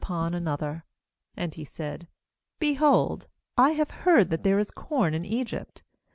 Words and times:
upon 0.03 0.33
another?' 0.33 0.83
2And 1.37 1.53
he 1.53 1.63
said: 1.63 2.07
'Be 2.57 2.73
hold, 2.73 3.27
I 3.55 3.73
have 3.73 3.91
heard 4.01 4.31
that 4.31 4.41
there 4.41 4.57
is 4.57 4.71
corn 4.71 5.13
in 5.13 5.23
Egypt. 5.25 5.83